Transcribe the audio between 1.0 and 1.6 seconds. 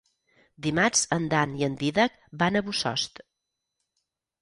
en Dan